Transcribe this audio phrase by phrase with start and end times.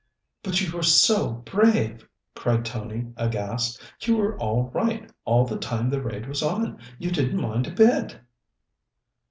[0.41, 3.79] "But you were so brave!" cried Tony, aghast.
[4.01, 6.79] "You were all right all the time the raid was on.
[6.97, 8.19] You didn't mind a bit!"